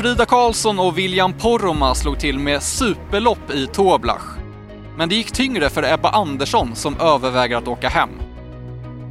Frida 0.00 0.26
Karlsson 0.26 0.78
och 0.78 0.98
William 0.98 1.32
Poromaa 1.32 1.94
slog 1.94 2.18
till 2.18 2.38
med 2.38 2.62
superlopp 2.62 3.50
i 3.54 3.66
Toblach. 3.66 4.22
Men 4.96 5.08
det 5.08 5.14
gick 5.14 5.32
tyngre 5.32 5.70
för 5.70 5.92
Ebba 5.92 6.08
Andersson 6.08 6.76
som 6.76 7.00
överväger 7.00 7.56
att 7.56 7.68
åka 7.68 7.88
hem. 7.88 8.08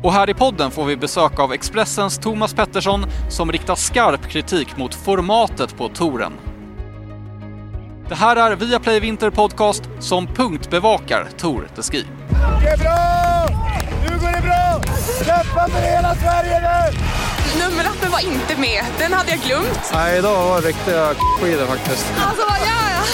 Och 0.03 0.13
här 0.13 0.29
i 0.29 0.33
podden 0.33 0.71
får 0.71 0.85
vi 0.85 0.97
besök 0.97 1.39
av 1.39 1.53
Expressens 1.53 2.17
Thomas 2.17 2.53
Pettersson 2.53 3.05
som 3.29 3.51
riktar 3.51 3.75
skarp 3.75 4.29
kritik 4.29 4.77
mot 4.77 4.95
formatet 4.95 5.77
på 5.77 5.89
touren. 5.89 6.33
Det 8.07 8.15
här 8.15 8.35
är 8.35 8.55
Viaplay 8.55 8.99
Vinter 8.99 9.29
Podcast 9.29 9.89
som 9.99 10.27
punktbevakar 10.27 11.27
Tour 11.37 11.69
de 11.75 11.81
Ski. 11.81 12.05
Det 12.61 12.69
är 12.69 12.77
bra! 12.77 13.47
Nu 14.01 14.19
går 14.19 14.31
det 14.31 14.41
bra! 14.41 14.68
Kämpa 15.25 15.69
för 15.69 15.81
hela 15.81 16.15
Sverige 16.15 16.59
nu! 16.59 16.99
Nummerlappen 17.61 18.11
var 18.11 18.19
inte 18.19 18.61
med. 18.61 18.83
Den 18.97 19.13
hade 19.13 19.29
jag 19.29 19.39
glömt. 19.39 19.91
Nej, 19.93 20.17
idag 20.19 20.49
var 20.49 20.61
det 20.61 20.67
riktiga 20.67 21.13
skidor 21.41 21.65
faktiskt. 21.65 22.05
Alltså, 22.27 22.43
vad 22.49 22.59
gör 22.59 22.89
jag? 22.95 23.05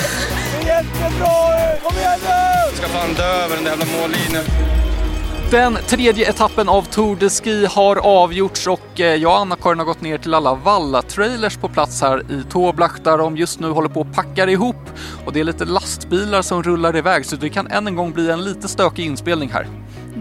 Det 0.52 0.72
är 0.72 0.76
jättebra! 0.78 1.80
Kom 1.84 1.98
igen 1.98 2.20
nu! 2.24 2.76
ska 2.78 2.88
fan 2.88 3.14
dö 3.14 3.44
över 3.44 3.56
den 3.56 3.64
där 3.64 3.72
jävla 3.72 3.86
mållinjen. 4.02 4.44
Den 5.52 5.78
tredje 5.88 6.30
etappen 6.30 6.70
av 6.70 6.82
Tour 6.82 7.16
de 7.16 7.30
Ski 7.30 7.66
har 7.66 7.96
avgjorts 7.96 8.68
och 8.68 9.00
eh, 9.00 9.16
jag 9.16 9.32
och 9.32 9.40
Anna-Karin 9.40 9.80
har 9.80 9.86
gått 9.86 10.02
ner 10.02 10.18
till 10.18 10.34
alla 10.34 10.56
Valla-trailers 10.56 11.58
på 11.58 11.70
plats 11.70 12.02
här 12.02 12.32
i 12.32 12.44
Toblach 12.52 13.00
där 13.04 13.18
de 13.18 13.38
just 13.38 13.60
nu 13.60 13.70
håller 13.70 13.90
på 13.90 14.02
att 14.02 14.16
packa 14.16 14.50
ihop 14.50 14.90
och 15.26 15.34
det 15.34 15.40
är 15.40 15.44
lite 15.44 15.66
lastbilar 15.66 16.42
som 16.42 16.64
rullar 16.64 16.98
iväg 16.98 17.26
så 17.26 17.36
det 17.36 17.50
kan 17.50 17.68
än 17.68 17.88
en 17.88 17.96
gång 17.96 18.12
bli 18.12 18.32
en 18.32 18.44
lite 18.44 18.68
stökig 18.68 19.06
inspelning 19.06 19.50
här. 19.50 19.68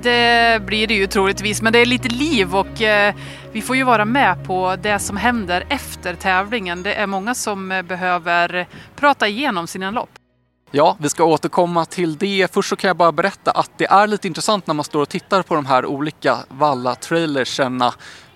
Det 0.02 0.62
blir 0.66 0.86
det 0.86 0.94
ju 0.94 1.06
troligtvis, 1.06 1.62
men 1.62 1.72
det 1.72 1.78
är 1.78 1.86
lite 1.86 2.08
liv 2.08 2.56
och 2.56 2.82
eh, 2.82 3.14
vi 3.52 3.62
får 3.62 3.76
ju 3.76 3.84
vara 3.84 4.04
med 4.04 4.44
på 4.46 4.76
det 4.82 4.98
som 4.98 5.16
händer 5.16 5.66
efter 5.68 6.14
tävlingen. 6.14 6.82
Det 6.82 6.94
är 6.94 7.06
många 7.06 7.34
som 7.34 7.72
eh, 7.72 7.82
behöver 7.82 8.66
prata 8.96 9.28
igenom 9.28 9.66
sina 9.66 9.90
lopp. 9.90 10.10
Ja, 10.70 10.96
vi 11.00 11.08
ska 11.08 11.24
återkomma 11.24 11.84
till 11.84 12.18
det. 12.18 12.52
Först 12.52 12.68
så 12.68 12.76
kan 12.76 12.88
jag 12.88 12.96
bara 12.96 13.12
berätta 13.12 13.50
att 13.50 13.70
det 13.76 13.86
är 13.86 14.06
lite 14.06 14.28
intressant 14.28 14.66
när 14.66 14.74
man 14.74 14.84
står 14.84 15.02
och 15.02 15.08
tittar 15.08 15.42
på 15.42 15.54
de 15.54 15.66
här 15.66 15.86
olika 15.86 16.38
Valla-trailerserna. 16.48 17.94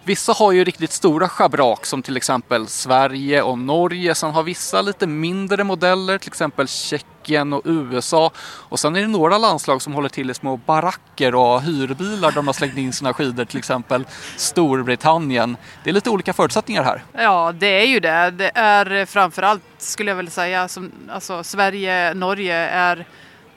Vissa 0.09 0.33
har 0.33 0.53
ju 0.53 0.65
riktigt 0.65 0.93
stora 0.93 1.29
schabrak 1.29 1.87
som 1.87 2.03
till 2.03 2.17
exempel 2.17 2.67
Sverige 2.67 3.43
och 3.43 3.59
Norge. 3.59 4.15
Sen 4.15 4.31
har 4.31 4.43
vissa 4.43 4.83
lite 4.83 5.07
mindre 5.07 5.65
modeller, 5.65 6.19
till 6.19 6.29
exempel 6.29 6.69
Tjeckien 6.69 7.53
och 7.53 7.63
USA. 7.65 8.31
Och 8.41 8.79
sen 8.79 8.97
är 8.97 9.01
det 9.01 9.07
några 9.07 9.39
landslag 9.39 9.83
som 9.83 9.93
håller 9.93 10.09
till 10.09 10.31
i 10.31 10.35
små 10.35 10.57
baracker 10.57 11.35
och 11.35 11.63
hyrbilar 11.63 12.29
där 12.31 12.37
de 12.37 12.47
har 12.47 12.55
slängt 12.55 12.77
in 12.77 12.93
sina 12.93 13.15
skidor, 13.15 13.45
till 13.45 13.59
exempel 13.59 14.05
Storbritannien. 14.37 15.57
Det 15.85 15.91
är 15.91 15.95
lite 15.95 16.11
olika 16.11 16.33
förutsättningar 16.33 16.83
här. 16.83 17.03
Ja, 17.13 17.53
det 17.53 17.81
är 17.83 17.87
ju 17.87 18.01
det. 18.01 18.31
Det 18.31 18.53
är 18.55 19.07
framförallt, 19.07 19.63
skulle 19.79 20.11
jag 20.11 20.17
vilja 20.17 20.31
säga, 20.31 20.69
som, 20.69 20.93
alltså, 21.11 21.45
Sverige, 21.45 22.15
Norge 22.15 22.57
är 22.57 23.07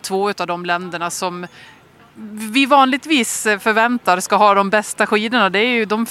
två 0.02 0.30
av 0.30 0.48
de 0.48 0.66
länderna 0.66 1.10
som 1.10 1.48
vi 2.54 2.66
vanligtvis 2.66 3.44
förväntar 3.44 4.20
ska 4.20 4.36
ha 4.36 4.54
de 4.54 4.70
bästa 4.70 5.06
skidorna. 5.06 5.50
Det 5.50 5.59
är 5.59 5.70
ju, 5.70 5.86
de 5.86 6.06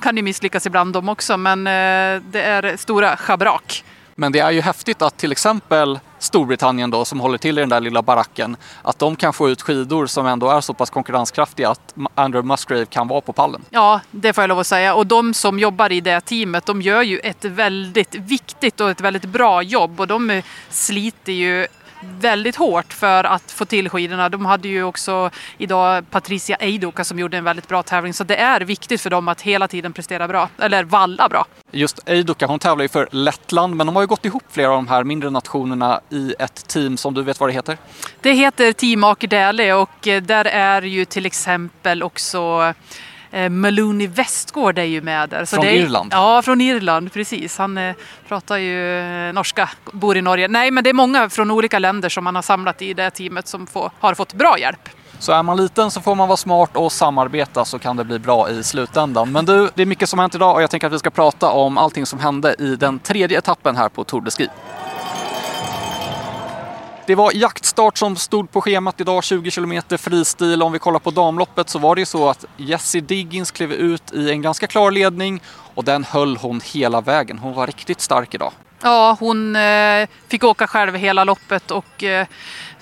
kan 0.00 0.16
ju 0.16 0.22
misslyckas 0.22 0.66
ibland 0.66 0.92
de 0.92 1.08
också, 1.08 1.36
men 1.36 1.66
eh, 1.66 2.22
det 2.30 2.42
är 2.42 2.76
stora 2.76 3.16
schabrak. 3.16 3.84
Men 4.14 4.32
det 4.32 4.38
är 4.38 4.50
ju 4.50 4.60
häftigt 4.60 5.02
att 5.02 5.16
till 5.16 5.32
exempel 5.32 5.98
Storbritannien 6.18 6.90
då 6.90 7.04
som 7.04 7.20
håller 7.20 7.38
till 7.38 7.58
i 7.58 7.60
den 7.60 7.68
där 7.68 7.80
lilla 7.80 8.02
baracken, 8.02 8.56
att 8.82 8.98
de 8.98 9.16
kan 9.16 9.32
få 9.32 9.50
ut 9.50 9.62
skidor 9.62 10.06
som 10.06 10.26
ändå 10.26 10.50
är 10.50 10.60
så 10.60 10.74
pass 10.74 10.90
konkurrenskraftiga 10.90 11.70
att 11.70 11.94
Andrew 12.14 12.48
Musgrave 12.48 12.86
kan 12.86 13.08
vara 13.08 13.20
på 13.20 13.32
pallen. 13.32 13.62
Ja, 13.70 14.00
det 14.10 14.32
får 14.32 14.42
jag 14.42 14.48
lov 14.48 14.58
att 14.58 14.66
säga. 14.66 14.94
Och 14.94 15.06
de 15.06 15.34
som 15.34 15.58
jobbar 15.58 15.92
i 15.92 16.00
det 16.00 16.20
teamet, 16.20 16.66
de 16.66 16.82
gör 16.82 17.02
ju 17.02 17.18
ett 17.18 17.44
väldigt 17.44 18.14
viktigt 18.14 18.80
och 18.80 18.90
ett 18.90 19.00
väldigt 19.00 19.24
bra 19.24 19.62
jobb 19.62 20.00
och 20.00 20.06
de 20.06 20.42
sliter 20.70 21.32
ju 21.32 21.66
väldigt 22.00 22.56
hårt 22.56 22.92
för 22.92 23.24
att 23.24 23.52
få 23.52 23.64
till 23.64 23.88
skidorna. 23.88 24.28
De 24.28 24.46
hade 24.46 24.68
ju 24.68 24.82
också 24.82 25.30
idag 25.58 26.10
Patricia 26.10 26.56
Eidoka 26.56 27.04
som 27.04 27.18
gjorde 27.18 27.36
en 27.36 27.44
väldigt 27.44 27.68
bra 27.68 27.82
tävling 27.82 28.14
så 28.14 28.24
det 28.24 28.36
är 28.36 28.60
viktigt 28.60 29.00
för 29.00 29.10
dem 29.10 29.28
att 29.28 29.40
hela 29.40 29.68
tiden 29.68 29.92
prestera 29.92 30.28
bra, 30.28 30.48
eller 30.58 30.84
valla 30.84 31.28
bra. 31.28 31.46
Just 31.70 32.08
Eidoka, 32.08 32.46
hon 32.46 32.58
tävlar 32.58 32.82
ju 32.82 32.88
för 32.88 33.08
Lettland 33.12 33.76
men 33.76 33.86
de 33.86 33.96
har 33.96 34.02
ju 34.02 34.08
gått 34.08 34.24
ihop 34.24 34.44
flera 34.50 34.70
av 34.70 34.76
de 34.76 34.88
här 34.88 35.04
mindre 35.04 35.30
nationerna 35.30 36.00
i 36.10 36.34
ett 36.38 36.68
team 36.68 36.96
som 36.96 37.14
du 37.14 37.22
vet 37.22 37.40
vad 37.40 37.48
det 37.48 37.52
heter? 37.52 37.78
Det 38.20 38.32
heter 38.32 38.72
Team 38.72 39.04
Akerdale 39.04 39.72
och 39.72 40.08
eh, 40.08 40.22
där 40.22 40.44
är 40.44 40.82
ju 40.82 41.04
till 41.04 41.26
exempel 41.26 42.02
också 42.02 42.74
Eh, 43.32 43.48
Maloney 43.48 44.06
Westgård 44.06 44.78
är 44.78 44.84
ju 44.84 45.00
med 45.02 45.28
där. 45.28 45.44
Så 45.44 45.56
från 45.56 45.66
är, 45.66 45.72
Irland? 45.72 46.12
Ja, 46.12 46.42
från 46.42 46.60
Irland, 46.60 47.12
precis. 47.12 47.58
Han 47.58 47.78
eh, 47.78 47.94
pratar 48.28 48.56
ju 48.56 49.00
eh, 49.28 49.32
norska, 49.32 49.70
bor 49.92 50.16
i 50.16 50.22
Norge. 50.22 50.48
Nej, 50.48 50.70
men 50.70 50.84
det 50.84 50.90
är 50.90 50.94
många 50.94 51.30
från 51.30 51.50
olika 51.50 51.78
länder 51.78 52.08
som 52.08 52.24
man 52.24 52.34
har 52.34 52.42
samlat 52.42 52.82
i 52.82 52.94
det 52.94 53.10
teamet 53.10 53.48
som 53.48 53.66
får, 53.66 53.90
har 54.00 54.14
fått 54.14 54.34
bra 54.34 54.58
hjälp. 54.58 54.88
Så 55.18 55.32
är 55.32 55.42
man 55.42 55.56
liten 55.56 55.90
så 55.90 56.00
får 56.00 56.14
man 56.14 56.28
vara 56.28 56.36
smart 56.36 56.76
och 56.76 56.92
samarbeta 56.92 57.64
så 57.64 57.78
kan 57.78 57.96
det 57.96 58.04
bli 58.04 58.18
bra 58.18 58.50
i 58.50 58.62
slutändan. 58.62 59.32
Men 59.32 59.44
du, 59.44 59.70
det 59.74 59.82
är 59.82 59.86
mycket 59.86 60.08
som 60.08 60.18
har 60.18 60.24
hänt 60.24 60.34
idag 60.34 60.54
och 60.54 60.62
jag 60.62 60.70
tänker 60.70 60.86
att 60.86 60.92
vi 60.92 60.98
ska 60.98 61.10
prata 61.10 61.50
om 61.50 61.78
allting 61.78 62.06
som 62.06 62.18
hände 62.18 62.54
i 62.58 62.76
den 62.76 62.98
tredje 62.98 63.38
etappen 63.38 63.76
här 63.76 63.88
på 63.88 64.04
Tour 64.04 64.20
de 64.20 64.30
Ski. 64.30 64.48
Det 67.10 67.14
var 67.14 67.32
jaktstart 67.32 67.98
som 67.98 68.16
stod 68.16 68.50
på 68.50 68.60
schemat 68.60 69.00
idag, 69.00 69.24
20 69.24 69.50
km 69.50 69.82
fristil. 69.98 70.62
Om 70.62 70.72
vi 70.72 70.78
kollar 70.78 70.98
på 70.98 71.10
damloppet 71.10 71.68
så 71.68 71.78
var 71.78 71.94
det 71.94 72.00
ju 72.00 72.06
så 72.06 72.28
att 72.28 72.44
Jessie 72.56 73.00
Diggins 73.00 73.50
klev 73.50 73.72
ut 73.72 74.12
i 74.12 74.30
en 74.30 74.42
ganska 74.42 74.66
klar 74.66 74.90
ledning 74.90 75.42
och 75.74 75.84
den 75.84 76.04
höll 76.04 76.36
hon 76.36 76.60
hela 76.64 77.00
vägen. 77.00 77.38
Hon 77.38 77.54
var 77.54 77.66
riktigt 77.66 78.00
stark 78.00 78.34
idag. 78.34 78.52
Ja, 78.82 79.16
hon 79.20 79.56
eh, 79.56 80.08
fick 80.28 80.44
åka 80.44 80.66
själv 80.66 80.94
hela 80.94 81.24
loppet 81.24 81.70
och 81.70 82.04
eh, 82.04 82.26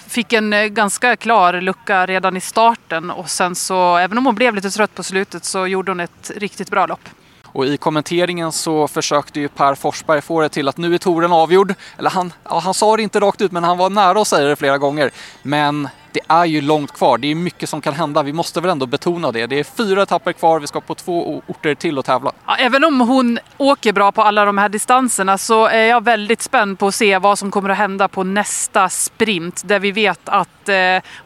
fick 0.09 0.33
en 0.33 0.53
eh, 0.53 0.67
ganska 0.67 1.17
klar 1.17 1.61
lucka 1.61 2.07
redan 2.07 2.37
i 2.37 2.41
starten 2.41 3.11
och 3.11 3.31
sen 3.31 3.55
så, 3.55 3.97
även 3.97 4.19
om 4.19 4.27
hon 4.27 4.35
blev 4.35 4.55
lite 4.55 4.71
trött 4.71 4.95
på 4.95 5.03
slutet 5.03 5.45
så 5.45 5.67
gjorde 5.67 5.91
hon 5.91 6.01
ett 6.01 6.31
riktigt 6.37 6.71
bra 6.71 6.87
lopp. 6.87 7.09
Och 7.53 7.67
i 7.67 7.77
kommenteringen 7.77 8.53
så 8.53 8.89
försökte 8.89 9.41
ju 9.41 9.49
Per 9.49 9.75
Forsberg 9.75 10.21
få 10.21 10.41
det 10.41 10.49
till 10.49 10.69
att 10.69 10.77
nu 10.77 10.95
är 10.95 10.99
touren 10.99 11.33
avgjord. 11.33 11.75
Eller 11.99 12.11
han, 12.11 12.33
ja, 12.45 12.59
han 12.59 12.75
sa 12.75 12.97
det 12.97 13.03
inte 13.03 13.21
rakt 13.21 13.41
ut 13.41 13.53
men 13.53 13.65
han 13.65 13.79
var 13.79 13.91
nära 13.91 14.21
att 14.21 14.29
säga 14.29 14.49
det 14.49 14.57
flera 14.57 14.79
gånger. 14.79 15.11
Men 15.43 15.89
det 16.19 16.35
är 16.35 16.45
ju 16.45 16.61
långt 16.61 16.93
kvar. 16.93 17.19
Det 17.19 17.31
är 17.31 17.35
mycket 17.35 17.69
som 17.69 17.81
kan 17.81 17.95
hända. 17.95 18.23
Vi 18.23 18.33
måste 18.33 18.61
väl 18.61 18.71
ändå 18.71 18.87
betona 18.87 19.33
det. 19.33 19.47
Det 19.47 19.61
är 19.61 19.65
fyra 19.65 20.03
etapper 20.03 20.33
kvar. 20.33 20.61
Vi 20.61 20.67
ska 20.67 20.81
på 20.81 20.95
två 20.95 21.43
orter 21.47 21.75
till 21.75 21.99
och 21.99 22.05
tävla. 22.05 22.33
Ja, 22.47 22.57
även 22.57 22.85
om 22.85 23.01
hon 23.01 23.39
åker 23.57 23.93
bra 23.93 24.13
på 24.13 24.23
alla 24.23 24.45
de 24.45 24.59
här 24.59 24.69
distanserna 24.69 25.39
så 25.39 25.67
är 25.67 25.85
jag 25.85 26.05
väldigt 26.05 26.43
spänd 26.43 26.79
på 26.79 26.87
att 26.87 26.95
se 26.95 27.19
vad 27.19 27.39
som 27.39 27.51
kommer 27.51 27.71
att 27.71 27.79
hända 27.79 28.09
på 28.09 28.25
nästa 28.25 28.89
sprint. 28.89 29.63
Där 29.65 29.79
vi 29.79 29.93
vet 29.93 30.29
att 30.29 30.69
eh, 30.69 30.77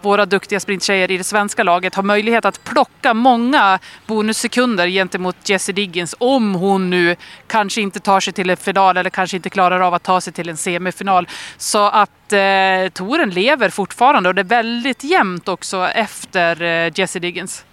våra 0.01 0.27
duktiga 0.27 0.61
sprinttjejer 0.61 1.11
i 1.11 1.17
det 1.17 1.25
svenska 1.25 1.63
laget 1.63 1.95
har 1.95 2.03
möjlighet 2.03 2.45
att 2.45 2.65
plocka 2.65 3.15
många 3.15 3.79
bonussekunder 4.07 4.89
gentemot 4.89 5.49
Jessie 5.49 5.75
Diggins 5.75 6.15
om 6.19 6.55
hon 6.55 6.91
nu 6.91 7.17
kanske 7.47 7.81
inte 7.81 8.01
tar 8.01 8.21
sig 8.21 8.33
till 8.33 8.51
en 8.51 8.57
final 8.57 8.97
eller 8.97 9.11
kanske 9.11 9.37
inte 9.37 9.51
klarar 9.51 9.81
av 9.81 9.95
att 9.95 10.03
ta 10.03 10.21
sig 10.21 10.33
till 10.33 10.49
en 10.49 10.57
semifinal. 10.57 11.29
Så 11.57 11.87
att 11.87 12.33
eh, 12.33 12.89
touren 12.93 13.31
lever 13.31 13.71
fortfarande 13.71 14.29
och 14.29 14.35
det 14.35 14.43
är 14.43 14.45
väldigt 14.45 14.82
väldigt 14.83 15.05
jämnt 15.05 15.49
också 15.49 15.87
efter 15.87 16.63
eh, 16.63 16.69
Jesse 16.69 17.01
Jessie 17.01 17.21
Diggins. 17.21 17.65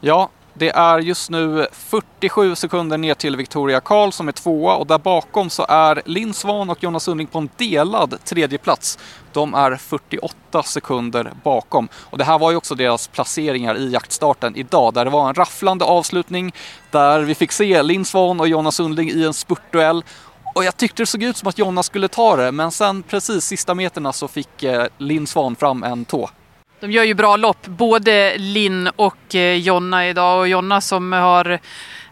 Ja, 0.00 0.30
det 0.54 0.70
är 0.70 0.98
just 0.98 1.30
nu 1.30 1.66
47 1.72 2.54
sekunder 2.54 2.98
ner 2.98 3.14
till 3.14 3.36
Victoria 3.36 3.80
Karl 3.80 4.10
som 4.10 4.28
är 4.28 4.32
tvåa 4.32 4.74
och 4.74 4.86
där 4.86 4.98
bakom 4.98 5.50
så 5.50 5.66
är 5.68 6.02
Linn 6.04 6.34
Svan 6.34 6.70
och 6.70 6.82
Jonas 6.82 7.02
Sundling 7.02 7.26
på 7.26 7.38
en 7.38 7.48
delad 7.56 8.24
tredje 8.24 8.58
plats. 8.58 8.98
De 9.32 9.54
är 9.54 9.76
48 9.76 10.62
sekunder 10.62 11.32
bakom. 11.42 11.88
Och 11.94 12.18
det 12.18 12.24
här 12.24 12.38
var 12.38 12.50
ju 12.50 12.56
också 12.56 12.74
deras 12.74 13.08
placeringar 13.08 13.76
i 13.76 13.90
jaktstarten 13.90 14.56
idag 14.56 14.94
där 14.94 15.04
det 15.04 15.10
var 15.10 15.28
en 15.28 15.34
rafflande 15.34 15.84
avslutning 15.84 16.52
där 16.90 17.20
vi 17.20 17.34
fick 17.34 17.52
se 17.52 17.82
Linn 17.82 18.04
Svan 18.04 18.40
och 18.40 18.48
Jonas 18.48 18.76
Sundling 18.76 19.10
i 19.10 19.24
en 19.24 19.34
spurtduell 19.34 20.04
och 20.54 20.64
jag 20.64 20.76
tyckte 20.76 21.02
det 21.02 21.06
såg 21.06 21.22
ut 21.22 21.36
som 21.36 21.48
att 21.48 21.58
Jonna 21.58 21.82
skulle 21.82 22.08
ta 22.08 22.36
det, 22.36 22.52
men 22.52 22.70
sen 22.70 23.02
precis 23.02 23.44
sista 23.44 23.74
meterna 23.74 24.12
så 24.12 24.28
fick 24.28 24.62
eh, 24.62 24.86
Linn 24.98 25.26
Svan 25.26 25.56
fram 25.56 25.82
en 25.82 26.04
tå. 26.04 26.30
De 26.84 26.90
gör 26.90 27.04
ju 27.04 27.14
bra 27.14 27.36
lopp, 27.36 27.66
både 27.66 28.38
Linn 28.38 28.88
och 28.96 29.34
eh, 29.34 29.56
Jonna 29.56 30.08
idag. 30.08 30.38
Och 30.38 30.48
Jonna 30.48 30.80
som 30.80 31.12
har 31.12 31.58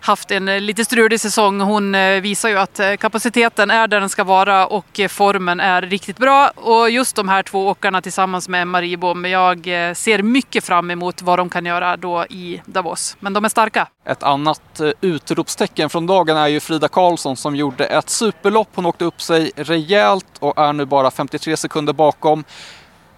haft 0.00 0.30
en 0.30 0.48
eh, 0.48 0.60
lite 0.60 0.84
strulig 0.84 1.20
säsong. 1.20 1.60
Hon 1.60 1.94
eh, 1.94 2.20
visar 2.20 2.48
ju 2.48 2.58
att 2.58 2.80
kapaciteten 2.98 3.70
är 3.70 3.88
där 3.88 4.00
den 4.00 4.08
ska 4.08 4.24
vara 4.24 4.66
och 4.66 5.00
formen 5.08 5.60
är 5.60 5.82
riktigt 5.82 6.18
bra. 6.18 6.50
Och 6.56 6.90
just 6.90 7.16
de 7.16 7.28
här 7.28 7.42
två 7.42 7.68
åkarna 7.68 8.02
tillsammans 8.02 8.48
med 8.48 8.62
Emma 8.62 8.80
Ribom, 8.80 9.24
jag 9.24 9.64
ser 9.96 10.22
mycket 10.22 10.64
fram 10.64 10.90
emot 10.90 11.22
vad 11.22 11.38
de 11.38 11.48
kan 11.48 11.66
göra 11.66 11.96
då 11.96 12.24
i 12.30 12.62
Davos. 12.66 13.16
Men 13.20 13.32
de 13.32 13.44
är 13.44 13.48
starka. 13.48 13.88
Ett 14.06 14.22
annat 14.22 14.80
utropstecken 15.00 15.90
från 15.90 16.06
dagen 16.06 16.36
är 16.36 16.48
ju 16.48 16.60
Frida 16.60 16.88
Karlsson 16.88 17.36
som 17.36 17.56
gjorde 17.56 17.84
ett 17.84 18.10
superlopp. 18.10 18.68
Hon 18.74 18.86
åkte 18.86 19.04
upp 19.04 19.22
sig 19.22 19.52
rejält 19.56 20.38
och 20.38 20.58
är 20.58 20.72
nu 20.72 20.84
bara 20.84 21.10
53 21.10 21.56
sekunder 21.56 21.92
bakom. 21.92 22.44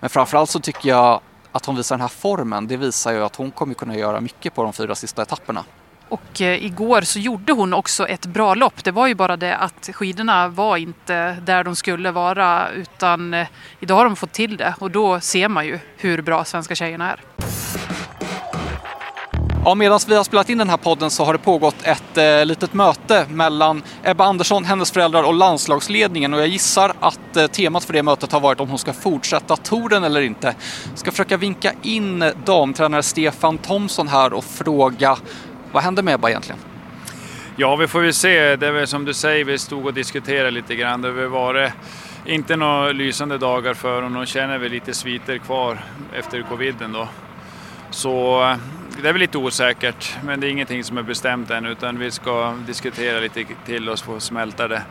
Men 0.01 0.11
framförallt 0.11 0.51
så 0.51 0.61
tycker 0.61 0.89
jag 0.89 1.21
att 1.55 1.67
hon 1.67 1.77
visar 1.77 1.97
den 1.97 2.01
här 2.01 2.09
formen, 2.09 2.67
det 2.67 2.77
visar 2.77 3.12
ju 3.12 3.25
att 3.25 3.37
hon 3.37 3.51
kommer 3.51 3.75
kunna 3.75 3.97
göra 3.97 4.21
mycket 4.21 4.55
på 4.55 4.62
de 4.62 4.73
fyra 4.73 4.95
sista 4.95 5.23
etapperna. 5.23 5.65
Och 6.09 6.41
eh, 6.41 6.65
igår 6.65 7.01
så 7.01 7.19
gjorde 7.19 7.53
hon 7.53 7.75
också 7.75 8.09
ett 8.09 8.27
bra 8.27 8.55
lopp. 8.55 8.85
Det 8.85 8.91
var 8.91 9.06
ju 9.06 9.15
bara 9.15 9.37
det 9.37 9.56
att 9.56 9.91
skidorna 9.93 10.49
var 10.49 10.77
inte 10.77 11.33
där 11.33 11.65
de 11.65 11.77
skulle 11.77 12.11
vara 12.11 12.71
utan 12.71 13.35
eh, 13.35 13.47
idag 13.81 13.97
har 13.97 14.05
de 14.05 14.17
fått 14.17 14.33
till 14.33 14.56
det 14.56 14.75
och 14.79 14.91
då 14.91 15.21
ser 15.21 15.49
man 15.49 15.67
ju 15.67 15.79
hur 15.97 16.23
bra 16.23 16.45
svenska 16.45 16.75
tjejerna 16.75 17.12
är. 17.12 17.21
Ja, 19.66 19.75
medan 19.75 20.00
vi 20.08 20.16
har 20.16 20.25
spelat 20.25 20.49
in 20.49 20.58
den 20.58 20.70
här 20.70 20.76
podden 20.76 21.11
så 21.11 21.25
har 21.25 21.32
det 21.32 21.38
pågått 21.38 21.76
ett 21.82 22.19
eh, 22.19 22.46
litet 22.46 22.75
möte 22.75 23.26
mellan 23.28 23.82
Ebba 24.02 24.25
Andersson, 24.25 24.64
hennes 24.64 24.90
föräldrar 24.90 25.22
och 25.22 25.34
landslagsledningen 25.34 26.34
och 26.34 26.40
jag 26.40 26.49
gissar 26.49 26.93
att 27.00 27.37
eh, 27.37 27.46
temat 27.46 27.84
för 27.84 27.93
det 27.93 28.02
mötet 28.02 28.32
har 28.32 28.40
varit 28.40 28.61
om 28.61 28.69
hon 28.69 28.78
ska 28.78 28.93
fortsätta 28.93 29.56
touren 29.56 30.05
eller 30.05 30.20
inte. 30.20 30.55
Jag 30.90 30.99
ska 30.99 31.11
försöka 31.11 31.37
vinka 31.37 31.72
in 31.82 32.32
damtränare 32.44 33.02
Stefan 33.02 33.58
Thomsson 33.58 34.08
här 34.08 34.32
och 34.32 34.44
fråga 34.44 35.16
vad 35.72 35.82
händer 35.82 36.02
med 36.02 36.14
Ebba 36.14 36.28
egentligen? 36.28 36.60
Ja, 37.56 37.76
vi 37.76 37.87
får 37.87 38.05
ju 38.05 38.12
se. 38.12 38.56
Det 38.56 38.67
är 38.67 38.72
väl 38.72 38.87
som 38.87 39.05
du 39.05 39.14
säger, 39.14 39.44
vi 39.44 39.58
stod 39.58 39.87
och 39.87 39.94
diskuterade 39.94 40.50
lite 40.50 40.76
grann. 40.76 41.02
Det 41.02 41.08
har 41.08 41.26
varit 41.26 41.72
inte 42.26 42.56
några 42.56 42.93
lysande 42.93 43.38
dagar 43.38 43.75
för 43.75 43.94
honom 43.94 44.17
Hon 44.17 44.26
känner 44.26 44.58
väl 44.58 44.70
lite 44.70 44.94
sviter 44.94 45.38
kvar 45.38 45.84
efter 46.12 46.43
coviden 46.43 46.93
då. 46.93 47.08
Så 47.90 48.43
eh, 48.43 48.56
det 49.02 49.08
är 49.08 49.12
väl 49.12 49.20
lite 49.20 49.38
osäkert, 49.38 50.17
men 50.25 50.41
det 50.41 50.46
är 50.46 50.50
ingenting 50.50 50.85
som 50.85 50.99
är 50.99 51.02
bestämt 51.02 51.50
än 51.50 51.67
utan 51.67 51.99
vi 51.99 52.11
ska 52.11 52.55
diskutera 52.67 53.20
lite 53.20 53.44
till 53.67 53.88
oss 53.88 54.02
för 54.02 54.17
att 54.17 54.23
smälta 54.23 54.69
det. 54.69 54.82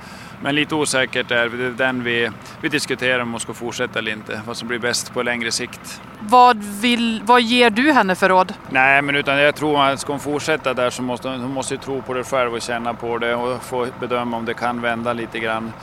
Men 0.41 0.55
lite 0.55 0.75
osäkert 0.75 1.31
är 1.31 1.49
det 1.49 1.71
den 1.71 2.03
vi, 2.03 2.29
vi 2.61 2.69
diskuterar 2.69 3.19
om 3.19 3.31
hon 3.31 3.39
ska 3.39 3.53
fortsätta 3.53 3.99
eller 3.99 4.11
inte, 4.11 4.41
vad 4.45 4.57
som 4.57 4.67
blir 4.67 4.79
bäst 4.79 5.13
på 5.13 5.23
längre 5.23 5.51
sikt. 5.51 6.01
Vad, 6.19 6.63
vill, 6.63 7.21
vad 7.25 7.41
ger 7.41 7.69
du 7.69 7.91
henne 7.91 8.15
för 8.15 8.29
råd? 8.29 8.53
Nej, 8.69 9.01
men 9.01 9.15
utan 9.15 9.37
jag 9.37 9.55
tror 9.55 9.83
att 9.83 9.99
ska 9.99 10.13
hon 10.13 10.19
fortsätta 10.19 10.73
där 10.73 10.89
så 10.89 11.01
måste 11.01 11.29
hon 11.29 11.51
måste 11.51 11.77
tro 11.77 12.01
på 12.01 12.13
det 12.13 12.23
själv 12.23 12.53
och 12.53 12.61
känna 12.61 12.93
på 12.93 13.17
det 13.17 13.35
och 13.35 13.63
få 13.63 13.87
bedöma 13.99 14.37
om 14.37 14.45
det 14.45 14.53
kan 14.53 14.81
vända 14.81 15.13
lite 15.13 15.39
grann. 15.39 15.73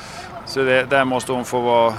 Så 0.47 0.63
det, 0.63 0.91
där 0.91 1.05
måste 1.05 1.33
hon 1.33 1.45
få 1.45 1.61
vara 1.61 1.95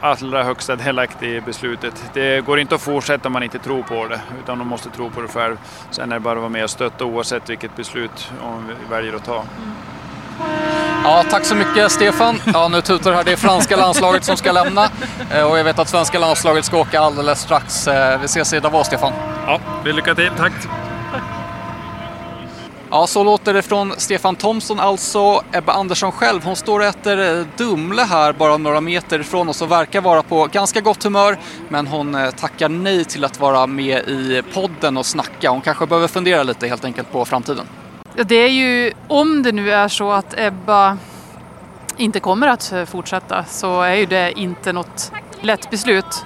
allra 0.00 0.42
högsta 0.44 0.76
delaktig 0.76 1.28
i 1.36 1.40
beslutet. 1.40 2.04
Det 2.14 2.40
går 2.46 2.58
inte 2.58 2.74
att 2.74 2.80
fortsätta 2.80 3.28
om 3.28 3.32
man 3.32 3.42
inte 3.42 3.58
tror 3.58 3.82
på 3.82 4.06
det, 4.06 4.20
utan 4.42 4.58
de 4.58 4.68
måste 4.68 4.90
tro 4.90 5.10
på 5.10 5.20
det 5.20 5.28
själv. 5.28 5.56
Sen 5.90 6.12
är 6.12 6.16
det 6.16 6.20
bara 6.20 6.32
att 6.34 6.38
vara 6.40 6.48
med 6.48 6.64
och 6.64 6.70
stötta 6.70 7.04
oavsett 7.04 7.50
vilket 7.50 7.76
beslut 7.76 8.32
hon 8.40 8.72
väljer 8.90 9.14
att 9.16 9.24
ta. 9.24 9.44
Ja, 11.04 11.24
tack 11.30 11.44
så 11.44 11.54
mycket 11.56 11.92
Stefan. 11.92 12.36
Ja, 12.54 12.68
nu 12.68 12.80
tutar 12.80 13.12
här. 13.12 13.24
Det 13.24 13.32
är 13.32 13.36
franska 13.36 13.76
landslaget 13.76 14.24
som 14.24 14.36
ska 14.36 14.52
lämna 14.52 14.88
eh, 15.30 15.50
och 15.50 15.58
jag 15.58 15.64
vet 15.64 15.78
att 15.78 15.88
svenska 15.88 16.18
landslaget 16.18 16.64
ska 16.64 16.78
åka 16.78 17.00
alldeles 17.00 17.40
strax. 17.40 17.88
Eh, 17.88 18.18
Vi 18.20 18.24
ses 18.24 18.52
i 18.52 18.60
Davos, 18.60 18.86
Stefan. 18.86 19.12
Ja, 19.46 19.60
lycka 19.84 20.14
till. 20.14 20.30
Tack! 20.36 20.52
Ja, 22.94 23.06
så 23.06 23.24
låter 23.24 23.54
det 23.54 23.62
från 23.62 23.92
Stefan 23.96 24.36
Thomsson, 24.36 24.80
alltså 24.80 25.42
Ebba 25.52 25.72
Andersson 25.72 26.12
själv. 26.12 26.44
Hon 26.44 26.56
står 26.56 26.80
och 26.80 26.86
äter 26.86 27.38
eh, 27.38 27.46
Dumle 27.56 28.02
här 28.02 28.32
bara 28.32 28.56
några 28.56 28.80
meter 28.80 29.20
ifrån 29.20 29.48
oss 29.48 29.62
och 29.62 29.70
verkar 29.70 30.00
vara 30.00 30.22
på 30.22 30.48
ganska 30.52 30.80
gott 30.80 31.04
humör. 31.04 31.38
Men 31.68 31.86
hon 31.86 32.14
eh, 32.14 32.30
tackar 32.30 32.68
nej 32.68 33.04
till 33.04 33.24
att 33.24 33.40
vara 33.40 33.66
med 33.66 34.08
i 34.08 34.42
podden 34.54 34.96
och 34.96 35.06
snacka. 35.06 35.50
Hon 35.50 35.60
kanske 35.60 35.86
behöver 35.86 36.08
fundera 36.08 36.42
lite 36.42 36.66
helt 36.68 36.84
enkelt 36.84 37.12
på 37.12 37.24
framtiden. 37.24 37.66
Ja, 38.16 38.24
Det 38.24 38.34
är 38.34 38.48
ju, 38.48 38.92
om 39.08 39.42
det 39.42 39.52
nu 39.52 39.72
är 39.72 39.88
så 39.88 40.12
att 40.12 40.34
Ebba 40.38 40.98
inte 41.96 42.20
kommer 42.20 42.48
att 42.48 42.72
eh, 42.72 42.84
fortsätta 42.84 43.44
så 43.44 43.82
är 43.82 43.94
ju 43.94 44.06
det 44.06 44.32
inte 44.38 44.72
något 44.72 45.12
lätt 45.40 45.70
beslut. 45.70 46.24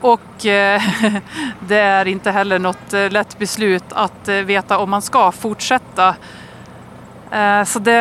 Och 0.00 0.46
eh, 0.46 0.82
det 1.68 1.78
är 1.78 2.08
inte 2.08 2.30
heller 2.30 2.58
något 2.58 2.92
eh, 2.92 3.10
lätt 3.10 3.38
beslut 3.38 3.84
att 3.90 4.28
eh, 4.28 4.34
veta 4.34 4.78
om 4.78 4.90
man 4.90 5.02
ska 5.02 5.32
fortsätta. 5.32 6.14
Eh, 7.30 7.64
så 7.64 7.78
det, 7.78 7.92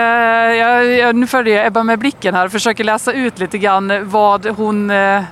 jag, 0.55 0.85
jag, 0.85 1.15
nu 1.15 1.27
följer 1.27 1.57
jag 1.57 1.65
Ebba 1.65 1.83
med 1.83 1.99
blicken 1.99 2.35
här 2.35 2.45
och 2.45 2.51
försöker 2.51 2.83
läsa 2.83 3.13
ut 3.13 3.39
lite 3.39 3.57
grann 3.57 4.09
vad 4.09 4.45
hon 4.45 4.89
eh, 4.89 5.23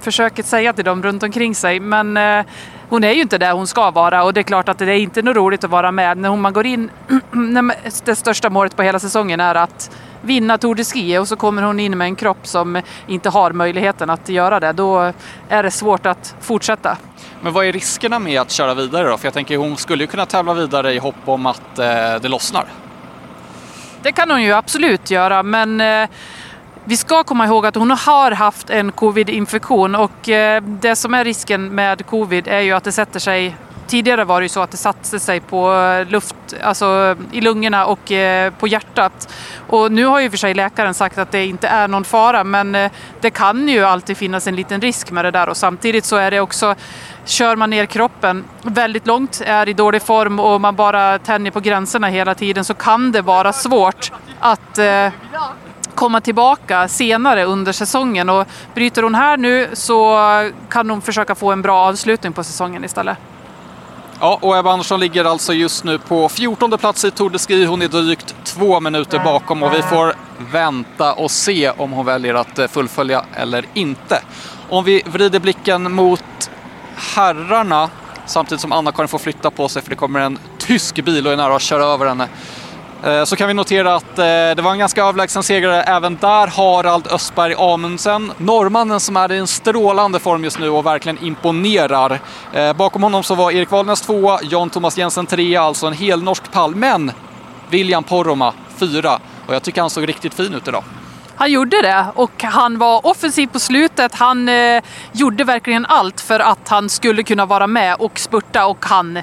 försöker 0.00 0.42
säga 0.42 0.72
till 0.72 0.84
dem 0.84 1.02
runt 1.02 1.22
omkring 1.22 1.54
sig. 1.54 1.80
Men 1.80 2.16
eh, 2.16 2.44
hon 2.88 3.04
är 3.04 3.12
ju 3.12 3.22
inte 3.22 3.38
där 3.38 3.52
hon 3.52 3.66
ska 3.66 3.90
vara 3.90 4.24
och 4.24 4.34
det 4.34 4.40
är 4.40 4.44
klart 4.44 4.68
att 4.68 4.78
det 4.78 4.84
är 4.84 4.96
inte 4.96 5.22
något 5.22 5.36
roligt 5.36 5.64
att 5.64 5.70
vara 5.70 5.92
med 5.92 6.18
när 6.18 6.36
man 6.36 6.52
går 6.52 6.66
in. 6.66 6.90
det 8.04 8.16
största 8.16 8.50
målet 8.50 8.76
på 8.76 8.82
hela 8.82 8.98
säsongen 8.98 9.40
är 9.40 9.54
att 9.54 9.90
vinna 10.22 10.58
Tour 10.58 10.74
de 10.74 10.84
Ski 10.84 11.18
och 11.18 11.28
så 11.28 11.36
kommer 11.36 11.62
hon 11.62 11.80
in 11.80 11.98
med 11.98 12.04
en 12.04 12.16
kropp 12.16 12.46
som 12.46 12.82
inte 13.06 13.28
har 13.28 13.52
möjligheten 13.52 14.10
att 14.10 14.28
göra 14.28 14.60
det. 14.60 14.72
Då 14.72 15.12
är 15.48 15.62
det 15.62 15.70
svårt 15.70 16.06
att 16.06 16.34
fortsätta. 16.40 16.96
Men 17.40 17.52
vad 17.52 17.66
är 17.66 17.72
riskerna 17.72 18.18
med 18.18 18.40
att 18.40 18.50
köra 18.50 18.74
vidare 18.74 19.08
då? 19.08 19.18
För 19.18 19.26
jag 19.26 19.34
tänker 19.34 19.56
hon 19.56 19.76
skulle 19.76 20.04
ju 20.04 20.06
kunna 20.06 20.26
tävla 20.26 20.54
vidare 20.54 20.94
i 20.94 20.98
hopp 20.98 21.14
om 21.24 21.46
att 21.46 21.78
eh, 21.78 21.84
det 22.22 22.28
lossnar. 22.28 22.64
Det 24.02 24.12
kan 24.12 24.30
hon 24.30 24.42
ju 24.42 24.52
absolut 24.52 25.10
göra, 25.10 25.42
men 25.42 25.80
eh, 25.80 26.08
vi 26.84 26.96
ska 26.96 27.24
komma 27.24 27.46
ihåg 27.46 27.66
att 27.66 27.74
hon 27.74 27.90
har 27.90 28.30
haft 28.30 28.70
en 28.70 28.92
covid-infektion 28.92 29.94
och 29.94 30.28
eh, 30.28 30.62
det 30.62 30.96
som 30.96 31.14
är 31.14 31.24
risken 31.24 31.74
med 31.74 32.06
covid 32.06 32.48
är 32.48 32.60
ju 32.60 32.72
att 32.72 32.84
det 32.84 32.92
sätter 32.92 33.20
sig 33.20 33.56
Tidigare 33.86 34.24
var 34.24 34.40
det 34.40 34.44
ju 34.44 34.48
så 34.48 34.60
att 34.60 34.70
det 34.70 34.76
satte 34.76 35.20
sig 35.20 35.40
på 35.40 35.74
eh, 35.74 36.06
luft, 36.08 36.36
alltså 36.62 37.16
i 37.32 37.40
lungorna 37.40 37.86
och 37.86 38.12
eh, 38.12 38.52
på 38.52 38.68
hjärtat. 38.68 39.34
Och 39.68 39.92
nu 39.92 40.04
har 40.04 40.20
ju 40.20 40.30
för 40.30 40.36
sig 40.36 40.54
läkaren 40.54 40.94
sagt 40.94 41.18
att 41.18 41.32
det 41.32 41.46
inte 41.46 41.68
är 41.68 41.88
någon 41.88 42.04
fara 42.04 42.44
men 42.44 42.74
eh, 42.74 42.90
det 43.20 43.30
kan 43.30 43.68
ju 43.68 43.84
alltid 43.84 44.16
finnas 44.16 44.46
en 44.46 44.56
liten 44.56 44.80
risk 44.80 45.10
med 45.10 45.24
det 45.24 45.30
där 45.30 45.48
och 45.48 45.56
samtidigt 45.56 46.04
så 46.04 46.16
är 46.16 46.30
det 46.30 46.40
också 46.40 46.74
Kör 47.24 47.56
man 47.56 47.70
ner 47.70 47.86
kroppen 47.86 48.44
väldigt 48.62 49.06
långt, 49.06 49.42
är 49.46 49.68
i 49.68 49.72
dålig 49.72 50.02
form 50.02 50.40
och 50.40 50.60
man 50.60 50.76
bara 50.76 51.18
tänjer 51.18 51.52
på 51.52 51.60
gränserna 51.60 52.06
hela 52.06 52.34
tiden 52.34 52.64
så 52.64 52.74
kan 52.74 53.12
det 53.12 53.22
vara 53.22 53.52
svårt 53.52 54.12
att 54.40 54.78
komma 55.94 56.20
tillbaka 56.20 56.88
senare 56.88 57.44
under 57.44 57.72
säsongen. 57.72 58.28
Och 58.28 58.46
bryter 58.74 59.02
hon 59.02 59.14
här 59.14 59.36
nu 59.36 59.68
så 59.72 60.18
kan 60.68 60.90
hon 60.90 61.00
försöka 61.02 61.34
få 61.34 61.52
en 61.52 61.62
bra 61.62 61.78
avslutning 61.78 62.32
på 62.32 62.44
säsongen 62.44 62.84
istället. 62.84 63.18
Ja, 64.24 64.38
och 64.42 64.56
Ebba 64.56 64.72
Andersson 64.72 65.00
ligger 65.00 65.24
alltså 65.24 65.52
just 65.52 65.84
nu 65.84 65.98
på 65.98 66.28
14 66.28 66.78
plats 66.78 67.04
i 67.04 67.10
Tour 67.10 67.30
de 67.30 67.38
Ski. 67.38 67.64
Hon 67.64 67.82
är 67.82 67.88
drygt 67.88 68.34
två 68.44 68.80
minuter 68.80 69.18
bakom 69.18 69.62
och 69.62 69.74
vi 69.74 69.82
får 69.82 70.14
vänta 70.52 71.12
och 71.12 71.30
se 71.30 71.70
om 71.70 71.92
hon 71.92 72.06
väljer 72.06 72.34
att 72.34 72.58
eh, 72.58 72.66
fullfölja 72.66 73.24
eller 73.34 73.64
inte. 73.74 74.22
Om 74.68 74.84
vi 74.84 75.02
vrider 75.06 75.40
blicken 75.40 75.92
mot 75.92 76.50
herrarna 77.14 77.90
samtidigt 78.26 78.60
som 78.60 78.72
Anna-Karin 78.72 79.08
får 79.08 79.18
flytta 79.18 79.50
på 79.50 79.68
sig 79.68 79.82
för 79.82 79.90
det 79.90 79.96
kommer 79.96 80.20
en 80.20 80.38
tysk 80.58 81.04
bil 81.04 81.26
och 81.26 81.32
är 81.32 81.36
nära 81.36 81.56
att 81.56 81.62
köra 81.62 81.84
över 81.84 82.06
henne. 82.06 82.28
Eh, 83.04 83.24
så 83.24 83.36
kan 83.36 83.48
vi 83.48 83.54
notera 83.54 83.94
att 83.94 84.18
eh, 84.18 84.24
det 84.24 84.60
var 84.62 84.72
en 84.72 84.78
ganska 84.78 85.04
överlägsen 85.04 85.42
segrare 85.42 85.82
även 85.82 86.16
där, 86.16 86.46
Harald 86.46 87.06
Östberg 87.06 87.54
Amundsen. 87.58 88.32
Norrmannen 88.38 89.00
som 89.00 89.16
är 89.16 89.32
i 89.32 89.38
en 89.38 89.46
strålande 89.46 90.18
form 90.18 90.44
just 90.44 90.58
nu 90.58 90.68
och 90.68 90.86
verkligen 90.86 91.24
imponerar. 91.24 92.20
Eh, 92.52 92.72
bakom 92.72 93.02
honom 93.02 93.22
så 93.22 93.34
var 93.34 93.50
Erik 93.50 93.70
Valnäs 93.70 94.00
tvåa, 94.00 94.38
Jan 94.42 94.70
Thomas 94.70 94.98
Jensen 94.98 95.26
trea, 95.26 95.62
alltså 95.62 95.86
en 95.86 95.92
hel 95.92 96.22
norsk 96.22 96.52
pall. 96.52 96.74
Men 96.74 97.12
William 97.70 98.04
Poromaa 98.04 98.52
fyra 98.76 99.20
och 99.46 99.54
jag 99.54 99.62
tycker 99.62 99.80
han 99.80 99.90
såg 99.90 100.08
riktigt 100.08 100.34
fin 100.34 100.54
ut 100.54 100.68
idag. 100.68 100.84
Han 101.36 101.52
gjorde 101.52 101.82
det 101.82 102.06
och 102.14 102.42
han 102.42 102.78
var 102.78 103.06
offensiv 103.06 103.46
på 103.46 103.60
slutet. 103.60 104.14
Han 104.14 104.48
eh, 104.48 104.82
gjorde 105.12 105.44
verkligen 105.44 105.86
allt 105.86 106.20
för 106.20 106.40
att 106.40 106.68
han 106.68 106.88
skulle 106.88 107.22
kunna 107.22 107.46
vara 107.46 107.66
med 107.66 107.96
och 107.98 108.18
spurta 108.18 108.66
och 108.66 108.84
han 108.84 109.18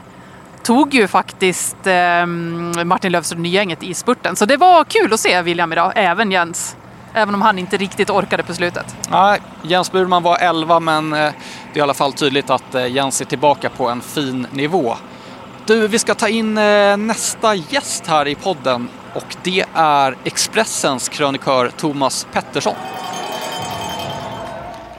tog 0.63 0.94
ju 0.94 1.08
faktiskt 1.08 1.88
eh, 1.88 2.25
Martin 2.86 3.12
Löfström 3.12 3.44
Nygänget 3.44 3.84
i 3.84 3.94
spurten. 3.94 4.36
Så 4.36 4.46
det 4.46 4.58
var 4.58 4.84
kul 4.84 5.13
att 5.13 5.20
se 5.20 5.42
William 5.42 5.72
idag, 5.72 5.94
även 5.96 6.32
Jens. 6.32 6.75
Även 7.13 7.36
om 7.36 7.42
han 7.42 7.60
inte 7.60 7.78
riktigt 7.78 8.10
orkade 8.10 8.44
på 8.44 8.54
slutet. 8.54 8.96
Nej, 9.10 9.42
Jens 9.62 9.92
Burman 9.92 10.24
var 10.24 10.38
11 10.38 10.80
men 10.80 11.13
eh, 11.13 11.20
det 11.20 11.25
är 11.74 11.78
i 11.78 11.82
alla 11.82 11.94
fall 11.94 12.13
tydligt 12.13 12.50
att 12.50 12.75
eh, 12.75 12.88
Jens 12.88 13.22
är 13.22 13.25
tillbaka 13.25 13.70
på 13.70 13.89
en 13.89 14.01
fin 14.01 14.48
nivå. 14.51 14.96
Du, 15.66 15.88
vi 15.88 16.00
ska 16.00 16.16
ta 16.16 16.28
in 16.28 16.58
eh, 16.58 16.98
nästa 16.98 17.56
gäst 17.56 18.08
här 18.08 18.28
i 18.28 18.36
podden 18.36 18.89
och 19.13 19.36
det 19.44 19.66
är 19.74 20.16
Expressens 20.24 21.10
krönikör 21.10 21.72
Thomas 21.78 22.28
Pettersson. 22.34 22.75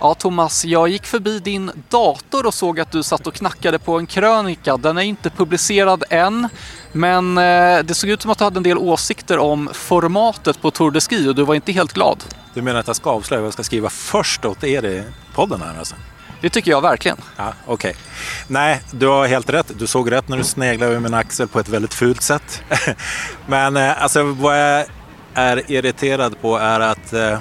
Ja, 0.02 0.14
Thomas, 0.14 0.64
jag 0.64 0.88
gick 0.88 1.06
förbi 1.06 1.38
din 1.38 1.70
dator 1.88 2.46
och 2.46 2.54
såg 2.54 2.80
att 2.80 2.92
du 2.92 3.02
satt 3.02 3.26
och 3.26 3.34
knackade 3.34 3.78
på 3.78 3.98
en 3.98 4.06
krönika. 4.06 4.76
Den 4.76 4.98
är 4.98 5.02
inte 5.02 5.30
publicerad 5.30 6.04
än, 6.10 6.48
men 6.92 7.38
eh, 7.38 7.78
det 7.78 7.94
såg 7.94 8.10
ut 8.10 8.22
som 8.22 8.30
att 8.30 8.38
du 8.38 8.44
hade 8.44 8.58
en 8.58 8.62
del 8.62 8.78
åsikter 8.78 9.38
om 9.38 9.70
formatet 9.72 10.62
på 10.62 10.70
Tour 10.70 10.90
de 10.90 11.00
Ski 11.00 11.28
och 11.28 11.34
du 11.34 11.42
var 11.42 11.54
inte 11.54 11.72
helt 11.72 11.92
glad. 11.92 12.24
Du 12.54 12.62
menar 12.62 12.80
att 12.80 12.86
jag 12.86 12.96
ska 12.96 13.10
avslöja 13.10 13.40
vad 13.40 13.46
jag 13.46 13.52
ska 13.52 13.62
skriva 13.62 13.90
först 13.90 14.44
åt 14.44 14.64
er 14.64 14.84
i 14.84 15.02
podden 15.34 15.62
här 15.62 15.78
alltså? 15.78 15.94
Det 16.40 16.50
tycker 16.50 16.70
jag 16.70 16.80
verkligen. 16.80 17.16
Ja, 17.36 17.52
okej. 17.66 17.96
Nej, 18.46 18.82
du 18.90 19.06
har 19.06 19.26
helt 19.26 19.50
rätt. 19.50 19.72
Du 19.78 19.86
såg 19.86 20.12
rätt 20.12 20.28
när 20.28 20.36
du 20.36 20.44
sneglade 20.44 20.90
över 20.92 21.00
min 21.00 21.14
axel 21.14 21.48
på 21.48 21.60
ett 21.60 21.68
väldigt 21.68 21.94
fult 21.94 22.22
sätt. 22.22 22.62
Men 23.46 23.76
eh, 23.76 24.02
alltså 24.02 24.22
vad 24.22 24.60
jag 24.60 24.86
är 25.34 25.70
irriterad 25.70 26.40
på 26.40 26.56
är 26.56 26.80
att 26.80 27.12
eh, 27.12 27.38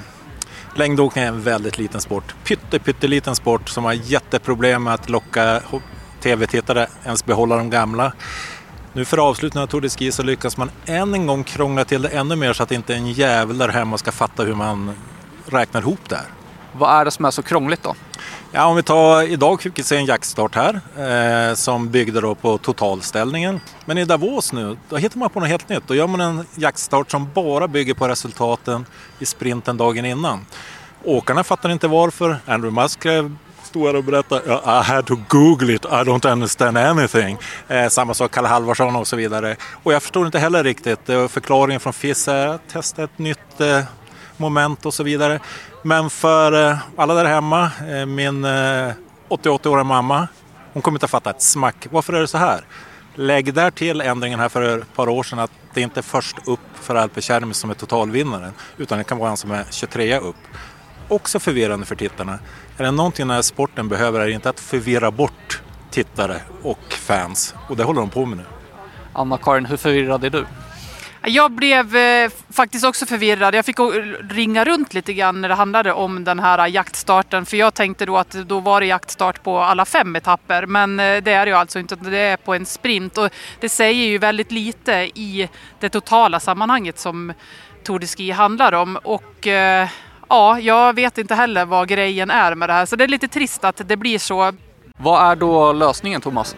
längdåkning 0.79 1.23
är 1.23 1.27
en 1.27 1.41
väldigt 1.41 1.77
liten 1.77 2.01
sport. 2.01 2.35
Pytte, 2.43 2.79
pytteliten 2.79 3.35
sport 3.35 3.69
som 3.69 3.85
har 3.85 3.93
jätteproblem 3.93 4.83
med 4.83 4.93
att 4.93 5.09
locka 5.09 5.61
tv-tittare, 6.21 6.87
ens 7.05 7.25
behålla 7.25 7.55
de 7.55 7.69
gamla. 7.69 8.13
Nu 8.93 9.05
för 9.05 9.17
avslutningen 9.17 9.63
av 9.63 9.67
Tour 9.67 9.81
de 9.81 9.89
Ski 9.89 10.11
så 10.11 10.23
lyckas 10.23 10.57
man 10.57 10.71
än 10.85 11.13
en 11.13 11.27
gång 11.27 11.43
krångla 11.43 11.85
till 11.85 12.01
det 12.01 12.09
ännu 12.09 12.35
mer 12.35 12.53
så 12.53 12.63
att 12.63 12.71
inte 12.71 12.95
en 12.95 13.11
jävel 13.11 13.57
där 13.57 13.69
hemma 13.69 13.97
ska 13.97 14.11
fatta 14.11 14.43
hur 14.43 14.55
man 14.55 14.95
räknar 15.45 15.81
ihop 15.81 16.09
det 16.09 16.15
här. 16.15 16.25
Vad 16.73 16.99
är 17.01 17.05
det 17.05 17.11
som 17.11 17.25
är 17.25 17.31
så 17.31 17.41
krångligt 17.41 17.83
då? 17.83 17.95
Ja, 18.51 18.65
om 18.65 18.75
vi 18.75 18.83
tar 18.83 19.23
idag 19.23 19.61
fick 19.61 19.79
vi 19.79 19.83
se 19.83 19.97
en 19.97 20.05
jaktstart 20.05 20.55
här 20.55 20.81
eh, 21.49 21.55
som 21.55 21.89
byggde 21.89 22.21
då 22.21 22.35
på 22.35 22.57
totalställningen. 22.57 23.59
Men 23.85 23.97
i 23.97 24.05
Davos 24.05 24.53
nu, 24.53 24.77
då 24.89 24.97
hittar 24.97 25.17
man 25.19 25.29
på 25.29 25.39
något 25.39 25.49
helt 25.49 25.69
nytt. 25.69 25.83
Då 25.87 25.95
gör 25.95 26.07
man 26.07 26.21
en 26.21 26.45
jaktstart 26.55 27.11
som 27.11 27.29
bara 27.33 27.67
bygger 27.67 27.93
på 27.93 28.07
resultaten 28.07 28.85
i 29.19 29.25
sprinten 29.25 29.77
dagen 29.77 30.05
innan. 30.05 30.45
Åkarna 31.03 31.43
fattar 31.43 31.69
inte 31.69 31.87
varför. 31.87 32.37
Andrew 32.45 32.81
Musk 32.81 33.05
stod 33.63 33.85
här 33.85 33.95
och 33.95 34.03
berättade 34.03 34.41
I 34.53 34.83
had 34.91 35.05
to 35.05 35.15
google 35.27 35.73
it, 35.73 35.85
I 35.85 35.87
don't 35.87 36.31
understand 36.31 36.77
anything. 36.77 37.37
Eh, 37.67 37.87
samma 37.87 38.13
sak 38.13 38.31
Kalle 38.31 38.47
Halvarsson 38.47 38.95
och 38.95 39.07
så 39.07 39.15
vidare. 39.15 39.55
Och 39.83 39.93
jag 39.93 40.03
förstår 40.03 40.25
inte 40.25 40.39
heller 40.39 40.63
riktigt. 40.63 41.09
Eh, 41.09 41.27
förklaringen 41.27 41.79
från 41.79 41.93
FIS 41.93 42.27
är 42.27 42.47
att 42.47 42.69
testa 42.69 43.03
ett 43.03 43.19
nytt 43.19 43.61
eh, 43.61 43.81
moment 44.37 44.85
och 44.85 44.93
så 44.93 45.03
vidare. 45.03 45.39
Men 45.81 46.09
för 46.09 46.69
eh, 46.69 46.77
alla 46.95 47.13
där 47.13 47.25
hemma, 47.25 47.71
eh, 47.89 48.05
min 48.05 48.45
eh, 48.45 48.91
88-åriga 49.29 49.83
mamma, 49.83 50.27
hon 50.73 50.81
kommer 50.81 50.95
inte 50.95 51.05
att 51.05 51.11
fatta 51.11 51.29
ett 51.29 51.41
smack. 51.41 51.87
Varför 51.91 52.13
är 52.13 52.21
det 52.21 52.27
så 52.27 52.37
här? 52.37 52.61
Lägg 53.15 53.53
där 53.53 53.71
till 53.71 54.01
ändringen 54.01 54.39
här 54.39 54.49
för 54.49 54.77
ett 54.77 54.93
par 54.95 55.09
år 55.09 55.23
sedan 55.23 55.39
att 55.39 55.51
det 55.73 55.81
inte 55.81 55.99
är 55.99 56.01
först 56.01 56.47
upp 56.47 56.59
för 56.73 56.95
Alpe 56.95 57.21
Cermis 57.21 57.57
som 57.57 57.69
är 57.69 57.73
totalvinnaren 57.73 58.53
utan 58.77 58.97
det 58.97 59.03
kan 59.03 59.17
vara 59.17 59.29
han 59.29 59.37
som 59.37 59.51
är 59.51 59.65
23 59.71 60.19
upp. 60.19 60.35
Också 61.07 61.39
förvirrande 61.39 61.85
för 61.85 61.95
tittarna. 61.95 62.39
Är 62.77 62.83
det 62.83 62.91
någonting 62.91 63.27
den 63.27 63.35
här 63.35 63.41
sporten 63.41 63.89
behöver 63.89 64.19
är 64.19 64.25
det 64.25 64.31
inte 64.31 64.49
att 64.49 64.59
förvirra 64.59 65.11
bort 65.11 65.61
tittare 65.91 66.41
och 66.63 66.93
fans 66.93 67.55
och 67.69 67.77
det 67.77 67.83
håller 67.83 68.01
de 68.01 68.09
på 68.09 68.25
med 68.25 68.37
nu. 68.37 68.43
Anna-Karin, 69.13 69.65
hur 69.65 69.77
förvirrad 69.77 70.23
är 70.23 70.29
du? 70.29 70.45
Jag 71.21 71.51
blev 71.51 71.95
eh, 71.95 72.31
faktiskt 72.49 72.85
också 72.85 73.05
förvirrad. 73.05 73.55
Jag 73.55 73.65
fick 73.65 73.77
ringa 74.29 74.65
runt 74.65 74.93
lite 74.93 75.13
grann 75.13 75.41
när 75.41 75.49
det 75.49 75.55
handlade 75.55 75.93
om 75.93 76.23
den 76.23 76.39
här 76.39 76.67
jaktstarten. 76.67 77.45
För 77.45 77.57
jag 77.57 77.73
tänkte 77.73 78.05
då 78.05 78.17
att 78.17 78.31
då 78.31 78.59
var 78.59 78.79
det 78.81 78.85
jaktstart 78.87 79.43
på 79.43 79.57
alla 79.59 79.85
fem 79.85 80.15
etapper. 80.15 80.65
Men 80.65 80.99
eh, 80.99 81.23
det 81.23 81.31
är 81.31 81.45
det 81.45 81.49
ju 81.49 81.57
alltså 81.57 81.79
inte, 81.79 81.95
det 81.95 82.17
är 82.17 82.37
på 82.37 82.53
en 82.53 82.65
sprint. 82.65 83.17
Och 83.17 83.29
det 83.59 83.69
säger 83.69 84.05
ju 84.05 84.17
väldigt 84.17 84.51
lite 84.51 84.93
i 84.93 85.49
det 85.79 85.89
totala 85.89 86.39
sammanhanget 86.39 86.99
som 86.99 87.33
Tour 87.83 87.99
de 87.99 88.07
Ski 88.07 88.31
handlar 88.31 88.73
om. 88.73 88.99
Och 89.03 89.47
eh, 89.47 89.87
ja, 90.29 90.59
jag 90.59 90.95
vet 90.95 91.17
inte 91.17 91.35
heller 91.35 91.65
vad 91.65 91.87
grejen 91.87 92.29
är 92.29 92.55
med 92.55 92.69
det 92.69 92.73
här. 92.73 92.85
Så 92.85 92.95
det 92.95 93.03
är 93.03 93.07
lite 93.07 93.27
trist 93.27 93.63
att 93.63 93.81
det 93.85 93.97
blir 93.97 94.19
så. 94.19 94.53
Vad 94.97 95.31
är 95.31 95.35
då 95.35 95.73
lösningen 95.73 96.21
Thomas? 96.21 96.55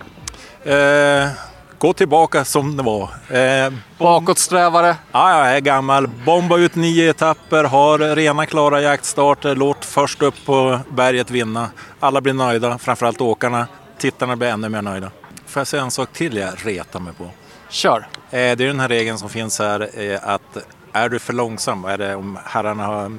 Eh 0.63 1.50
gå 1.81 1.93
tillbaka 1.93 2.45
som 2.45 2.77
det 2.77 2.83
var. 2.83 3.09
Eh, 3.37 3.73
Bakåtsträvare? 3.97 4.95
Ja, 5.11 5.45
jag 5.45 5.55
är 5.55 5.59
gammal. 5.59 6.07
Bomba 6.07 6.57
ut 6.57 6.75
nio 6.75 7.09
etapper, 7.09 7.63
har 7.63 8.15
rena 8.15 8.45
klara 8.45 8.81
jaktstarter, 8.81 9.55
låt 9.55 9.85
först 9.85 10.21
upp 10.21 10.45
på 10.45 10.79
berget 10.89 11.31
vinna. 11.31 11.69
Alla 11.99 12.21
blir 12.21 12.33
nöjda, 12.33 12.77
framförallt 12.77 13.21
åkarna. 13.21 13.67
Tittarna 13.97 14.35
blir 14.35 14.47
ännu 14.47 14.69
mer 14.69 14.81
nöjda. 14.81 15.11
Får 15.45 15.59
jag 15.59 15.67
säga 15.67 15.83
en 15.83 15.91
sak 15.91 16.13
till 16.13 16.37
jag 16.37 16.53
retar 16.63 16.99
mig 16.99 17.13
på? 17.13 17.29
Kör! 17.69 18.07
Eh, 18.29 18.31
det 18.31 18.39
är 18.39 18.55
den 18.55 18.79
här 18.79 18.89
regeln 18.89 19.17
som 19.17 19.29
finns 19.29 19.59
här 19.59 19.89
eh, 20.01 20.19
att 20.23 20.57
är 20.93 21.09
du 21.09 21.19
för 21.19 21.33
långsam, 21.33 21.85
är 21.85 21.97
det 21.97 22.15
om 22.15 22.39
herrarna 22.45 22.85
har 22.85 23.11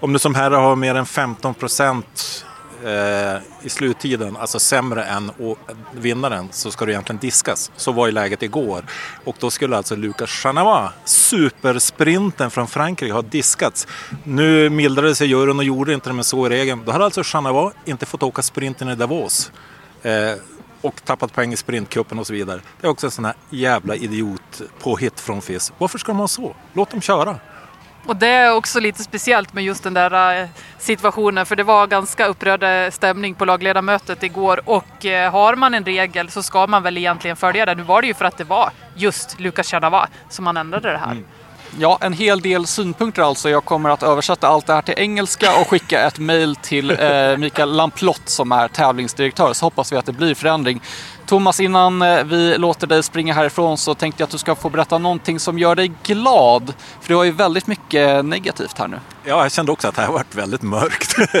om 0.00 0.12
du 0.12 0.18
som 0.18 0.34
herre 0.34 0.54
har 0.54 0.76
mer 0.76 0.94
än 0.94 1.06
15 1.06 1.54
procent 1.54 2.44
eh, 2.84 3.40
i 3.62 3.68
sluttiden, 3.68 4.36
alltså 4.36 4.58
sämre 4.58 5.04
än 5.04 5.30
vinnaren, 5.92 6.48
så 6.52 6.70
ska 6.70 6.84
du 6.84 6.92
egentligen 6.92 7.20
diskas. 7.20 7.70
Så 7.76 7.92
var 7.92 8.06
ju 8.06 8.12
läget 8.12 8.42
igår. 8.42 8.84
Och 9.24 9.36
då 9.38 9.50
skulle 9.50 9.76
alltså 9.76 9.96
Lucas 9.96 10.30
Chanava, 10.30 10.92
supersprinten 11.04 12.50
från 12.50 12.66
Frankrike, 12.66 13.12
ha 13.12 13.22
diskats. 13.22 13.86
Nu 14.24 14.70
mildrade 14.70 15.14
sig 15.14 15.28
juryn 15.28 15.58
och 15.58 15.64
gjorde 15.64 15.94
inte 15.94 16.10
det 16.10 16.14
men 16.14 16.24
så 16.24 16.46
i 16.46 16.50
regeln. 16.50 16.82
Då 16.84 16.92
hade 16.92 17.04
alltså 17.04 17.22
Chanava 17.24 17.72
inte 17.84 18.06
fått 18.06 18.22
åka 18.22 18.42
sprinten 18.42 18.88
i 18.88 18.94
Davos. 18.94 19.52
Eh, 20.02 20.34
och 20.80 21.04
tappat 21.04 21.32
poäng 21.32 21.52
i 21.52 21.56
sprintcupen 21.56 22.18
och 22.18 22.26
så 22.26 22.32
vidare. 22.32 22.60
Det 22.80 22.86
är 22.86 22.90
också 22.90 23.06
en 23.06 23.10
sån 23.10 23.24
här 23.24 23.34
jävla 23.50 23.94
idiot 23.94 24.62
påhitt 24.80 25.20
från 25.20 25.42
FIS. 25.42 25.72
Varför 25.78 25.98
ska 25.98 26.12
de 26.12 26.18
ha 26.18 26.28
så? 26.28 26.56
Låt 26.72 26.90
dem 26.90 27.00
köra. 27.00 27.38
Och 28.06 28.16
det 28.16 28.28
är 28.28 28.54
också 28.54 28.80
lite 28.80 29.02
speciellt 29.02 29.54
med 29.54 29.64
just 29.64 29.84
den 29.84 29.94
där 29.94 30.42
eh, 30.42 30.48
situationen 30.78 31.46
för 31.46 31.56
det 31.56 31.62
var 31.62 31.86
ganska 31.86 32.26
upprörd 32.26 32.92
stämning 32.92 33.34
på 33.34 33.44
lagledamötet 33.44 34.22
igår 34.22 34.60
och 34.64 35.06
eh, 35.06 35.32
har 35.32 35.56
man 35.56 35.74
en 35.74 35.84
regel 35.84 36.30
så 36.30 36.42
ska 36.42 36.66
man 36.66 36.82
väl 36.82 36.98
egentligen 36.98 37.36
följa 37.36 37.66
den. 37.66 37.76
Nu 37.76 37.82
var 37.82 38.02
det 38.02 38.08
ju 38.08 38.14
för 38.14 38.24
att 38.24 38.38
det 38.38 38.44
var 38.44 38.70
just 38.94 39.40
Lukas 39.40 39.66
Tjernava 39.66 40.08
som 40.28 40.44
man 40.44 40.56
ändrade 40.56 40.92
det 40.92 40.98
här. 40.98 41.12
Mm. 41.12 41.24
Ja, 41.78 41.98
en 42.00 42.12
hel 42.12 42.40
del 42.40 42.66
synpunkter 42.66 43.22
alltså. 43.22 43.50
Jag 43.50 43.64
kommer 43.64 43.90
att 43.90 44.02
översätta 44.02 44.48
allt 44.48 44.66
det 44.66 44.72
här 44.72 44.82
till 44.82 44.94
engelska 44.96 45.60
och 45.60 45.68
skicka 45.68 46.06
ett 46.06 46.18
mejl 46.18 46.56
till 46.56 46.90
eh, 46.90 47.36
Mikael 47.36 47.76
Lamplott 47.76 48.28
som 48.28 48.52
är 48.52 48.68
tävlingsdirektör. 48.68 49.52
Så 49.52 49.66
hoppas 49.66 49.92
vi 49.92 49.96
att 49.96 50.06
det 50.06 50.12
blir 50.12 50.34
förändring. 50.34 50.80
Thomas, 51.26 51.60
innan 51.60 52.02
eh, 52.02 52.24
vi 52.24 52.58
låter 52.58 52.86
dig 52.86 53.02
springa 53.02 53.34
härifrån 53.34 53.78
så 53.78 53.94
tänkte 53.94 54.22
jag 54.22 54.26
att 54.26 54.30
du 54.30 54.38
ska 54.38 54.54
få 54.54 54.68
berätta 54.68 54.98
någonting 54.98 55.40
som 55.40 55.58
gör 55.58 55.74
dig 55.74 55.92
glad. 56.02 56.74
För 57.00 57.08
du 57.08 57.14
har 57.14 57.24
ju 57.24 57.30
väldigt 57.30 57.66
mycket 57.66 58.24
negativt 58.24 58.78
här 58.78 58.88
nu. 58.88 59.00
Ja, 59.24 59.42
jag 59.42 59.52
kände 59.52 59.72
också 59.72 59.88
att 59.88 59.94
det 59.94 60.02
här 60.02 60.12
varit 60.12 60.34
väldigt 60.34 60.62
mörkt. 60.62 61.16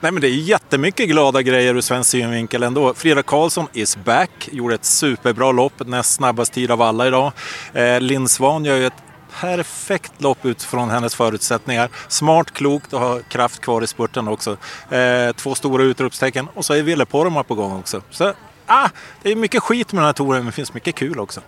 Nej, 0.00 0.12
men 0.12 0.20
det 0.20 0.28
är 0.28 0.34
jättemycket 0.34 1.08
glada 1.08 1.42
grejer 1.42 1.74
ur 1.74 1.80
svensk 1.80 2.10
synvinkel 2.10 2.62
ändå. 2.62 2.94
Frida 2.94 3.22
Karlsson 3.22 3.66
is 3.72 3.96
back, 3.96 4.48
gjorde 4.52 4.74
ett 4.74 4.84
superbra 4.84 5.52
lopp, 5.52 5.72
näst 5.86 6.12
snabbast 6.12 6.52
tid 6.52 6.70
av 6.70 6.82
alla 6.82 7.06
idag. 7.06 7.32
Eh, 7.72 8.00
Linn 8.00 8.28
Svan 8.28 8.64
gör 8.64 8.76
ju 8.76 8.86
ett 8.86 9.05
perfekt 9.40 10.22
lopp 10.22 10.44
utifrån 10.44 10.90
hennes 10.90 11.14
förutsättningar. 11.14 11.88
Smart, 12.08 12.50
klokt 12.50 12.92
och 12.92 13.00
har 13.00 13.20
kraft 13.20 13.60
kvar 13.60 13.82
i 13.82 13.86
spurten 13.86 14.28
också. 14.28 14.56
Eh, 14.90 15.32
två 15.36 15.54
stora 15.54 15.82
utropstecken 15.82 16.48
och 16.54 16.64
så 16.64 16.74
är 16.74 16.82
Ville 16.82 17.04
Poromaa 17.04 17.42
på 17.42 17.54
gång 17.54 17.78
också. 17.78 18.02
Så, 18.10 18.32
ah, 18.66 18.88
det 19.22 19.32
är 19.32 19.36
mycket 19.36 19.62
skit 19.62 19.92
med 19.92 20.02
den 20.02 20.06
här 20.06 20.12
touren 20.12 20.38
men 20.38 20.46
det 20.46 20.52
finns 20.52 20.74
mycket 20.74 20.94
kul 20.94 21.20
också. 21.20 21.40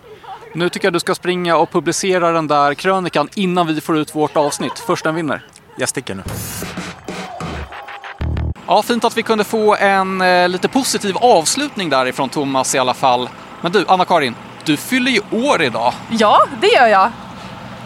Nu 0.53 0.69
tycker 0.69 0.85
jag 0.85 0.93
du 0.93 0.99
ska 0.99 1.15
springa 1.15 1.57
och 1.57 1.71
publicera 1.71 2.31
den 2.31 2.47
där 2.47 2.73
krönikan 2.73 3.29
innan 3.35 3.67
vi 3.67 3.81
får 3.81 3.97
ut 3.97 4.15
vårt 4.15 4.37
avsnitt. 4.37 4.79
Först 4.87 5.03
den 5.03 5.15
vinner. 5.15 5.45
Jag 5.77 5.89
sticker 5.89 6.15
nu. 6.15 6.23
Ja, 8.67 8.81
fint 8.81 9.03
att 9.03 9.17
vi 9.17 9.23
kunde 9.23 9.43
få 9.43 9.75
en 9.75 10.21
eh, 10.21 10.49
lite 10.49 10.67
positiv 10.67 11.17
avslutning 11.17 11.89
därifrån 11.89 12.29
Thomas 12.29 12.75
i 12.75 12.77
alla 12.77 12.93
fall. 12.93 13.29
Men 13.61 13.71
du, 13.71 13.85
Anna-Karin, 13.87 14.35
du 14.65 14.77
fyller 14.77 15.11
ju 15.11 15.21
år 15.31 15.61
idag. 15.61 15.93
Ja, 16.09 16.45
det 16.61 16.67
gör 16.67 16.87
jag. 16.87 17.11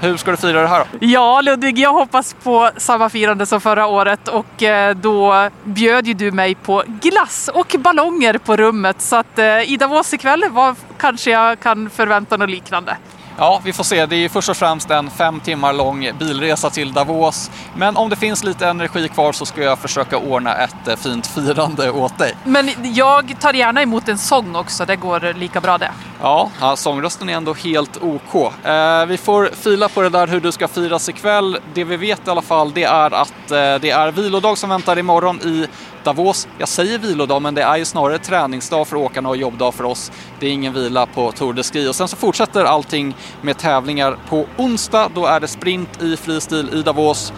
Hur 0.03 0.17
ska 0.17 0.31
du 0.31 0.37
fira 0.37 0.61
det 0.61 0.67
här 0.67 0.79
då? 0.79 0.85
Ja, 0.99 1.41
Ludvig, 1.41 1.79
jag 1.79 1.93
hoppas 1.93 2.35
på 2.43 2.69
samma 2.77 3.09
firande 3.09 3.45
som 3.45 3.61
förra 3.61 3.87
året 3.87 4.27
och 4.27 4.63
eh, 4.63 4.95
då 4.95 5.49
bjöd 5.63 6.07
ju 6.07 6.13
du 6.13 6.31
mig 6.31 6.55
på 6.55 6.83
glass 6.87 7.49
och 7.53 7.75
ballonger 7.79 8.37
på 8.37 8.57
rummet 8.57 9.01
så 9.01 9.15
att 9.15 9.39
eh, 9.39 9.71
i 9.71 9.77
Davos 9.77 10.13
ikväll 10.13 10.45
var, 10.51 10.75
kanske 10.97 11.31
jag 11.31 11.59
kan 11.59 11.89
förvänta 11.89 12.37
något 12.37 12.49
liknande. 12.49 12.97
Ja, 13.37 13.61
vi 13.63 13.73
får 13.73 13.83
se. 13.83 14.05
Det 14.05 14.15
är 14.15 14.29
först 14.29 14.49
och 14.49 14.57
främst 14.57 14.89
en 14.89 15.09
fem 15.09 15.39
timmar 15.39 15.73
lång 15.73 16.09
bilresa 16.19 16.69
till 16.69 16.93
Davos. 16.93 17.51
Men 17.75 17.97
om 17.97 18.09
det 18.09 18.15
finns 18.15 18.43
lite 18.43 18.67
energi 18.67 19.07
kvar 19.07 19.31
så 19.31 19.45
ska 19.45 19.61
jag 19.63 19.79
försöka 19.79 20.17
ordna 20.17 20.55
ett 20.55 20.87
eh, 20.87 20.95
fint 20.95 21.27
firande 21.27 21.91
åt 21.91 22.17
dig. 22.17 22.35
Men 22.43 22.69
jag 22.81 23.35
tar 23.39 23.53
gärna 23.53 23.81
emot 23.81 24.09
en 24.09 24.17
sång 24.17 24.55
också, 24.55 24.85
det 24.85 24.95
går 24.95 25.33
lika 25.33 25.61
bra 25.61 25.77
det. 25.77 25.91
Ja, 26.23 26.51
ja 26.59 26.75
sångrösten 26.75 27.29
är 27.29 27.33
ändå 27.33 27.53
helt 27.53 28.03
OK. 28.03 28.35
Eh, 28.65 29.05
vi 29.05 29.17
får 29.17 29.49
fila 29.53 29.89
på 29.89 30.01
det 30.01 30.09
där 30.09 30.27
hur 30.27 30.39
du 30.39 30.51
ska 30.51 30.67
firas 30.67 31.09
ikväll. 31.09 31.57
Det 31.73 31.83
vi 31.83 31.97
vet 31.97 32.27
i 32.27 32.31
alla 32.31 32.41
fall 32.41 32.71
det 32.73 32.83
är 32.83 33.13
att 33.13 33.51
eh, 33.51 33.75
det 33.81 33.89
är 33.89 34.11
vilodag 34.11 34.57
som 34.57 34.69
väntar 34.69 34.99
imorgon 34.99 35.41
i 35.41 35.67
Davos, 36.03 36.47
jag 36.57 36.67
säger 36.67 36.99
vilodag, 36.99 37.41
men 37.41 37.55
det 37.55 37.61
är 37.61 37.77
ju 37.77 37.85
snarare 37.85 38.17
träningsdag 38.17 38.87
för 38.87 38.95
åkarna 38.95 39.29
och 39.29 39.37
jobbdag 39.37 39.71
för 39.71 39.83
oss. 39.83 40.11
Det 40.39 40.47
är 40.47 40.51
ingen 40.51 40.73
vila 40.73 41.05
på 41.05 41.31
Tour 41.31 41.53
de 41.53 41.63
Ski. 41.63 41.87
Och 41.87 41.95
sen 41.95 42.07
så 42.07 42.17
fortsätter 42.17 42.65
allting 42.65 43.15
med 43.41 43.57
tävlingar 43.57 44.17
på 44.29 44.45
onsdag. 44.57 45.09
Då 45.15 45.25
är 45.25 45.39
det 45.39 45.47
sprint 45.47 46.03
i 46.03 46.17
fristil 46.17 46.69
i 46.73 46.81
Davos. 46.81 47.33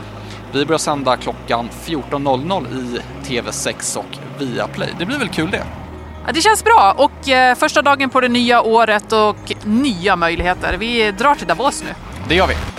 Vi 0.52 0.66
börjar 0.66 0.80
sända 0.80 1.18
klockan 1.18 1.70
14.00 1.86 2.66
i 2.78 3.00
TV6 3.28 3.98
och 3.98 4.18
Viaplay. 4.40 4.90
Det 5.00 5.06
blir 5.06 5.18
väl 5.18 5.30
kul 5.30 5.52
det? 5.52 5.85
Ja, 6.26 6.32
det 6.34 6.42
känns 6.42 6.64
bra 6.64 6.96
och 6.98 7.30
eh, 7.30 7.56
första 7.56 7.82
dagen 7.82 8.10
på 8.10 8.22
det 8.22 8.30
nya 8.30 8.62
året 8.62 9.12
och 9.12 9.54
nya 9.64 10.16
möjligheter. 10.16 10.78
Vi 10.78 11.12
drar 11.12 11.36
till 11.36 11.48
Davos 11.48 11.84
nu. 11.84 11.90
Det 12.28 12.36
gör 12.36 12.48
vi. 12.48 12.75